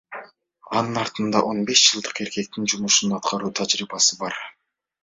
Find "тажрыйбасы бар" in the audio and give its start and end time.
3.63-4.43